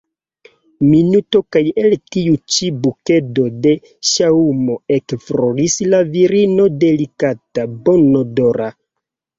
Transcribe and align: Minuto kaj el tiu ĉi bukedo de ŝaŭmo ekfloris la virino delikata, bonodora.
Minuto 0.93 1.41
kaj 1.55 1.61
el 1.81 1.93
tiu 2.15 2.39
ĉi 2.55 2.71
bukedo 2.87 3.45
de 3.67 3.75
ŝaŭmo 4.13 4.81
ekfloris 4.99 5.79
la 5.93 6.05
virino 6.17 6.71
delikata, 6.87 7.73
bonodora. 7.87 8.75